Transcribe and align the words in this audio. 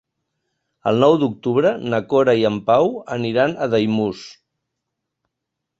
El 0.91 1.01
nou 1.03 1.17
d'octubre 1.23 1.73
na 1.95 1.99
Cora 2.15 2.35
i 2.41 2.49
en 2.51 2.59
Pau 2.71 2.91
aniran 3.19 3.55
a 3.55 3.69
Daimús. 3.75 4.25